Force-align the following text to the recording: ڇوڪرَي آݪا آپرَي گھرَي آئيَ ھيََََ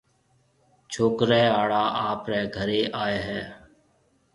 ڇوڪرَي 0.91 1.43
آݪا 1.61 1.83
آپرَي 2.09 2.41
گھرَي 2.55 2.81
آئيَ 3.01 3.17
ھيََََ 3.25 3.39